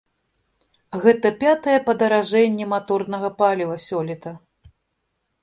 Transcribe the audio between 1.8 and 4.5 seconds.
падаражэнне маторнага паліва сёлета.